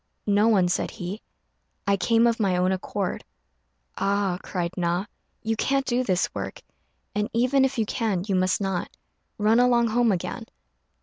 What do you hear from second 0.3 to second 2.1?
one," said he; "I